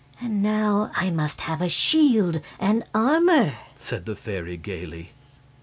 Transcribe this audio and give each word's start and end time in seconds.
"And 0.19 0.41
now 0.41 0.89
I 0.95 1.11
must 1.11 1.41
have 1.41 1.61
shield 1.71 2.41
and 2.57 2.83
armor," 2.91 3.53
said 3.77 4.07
the 4.07 4.15
fairy, 4.15 4.57
gaily. 4.57 5.11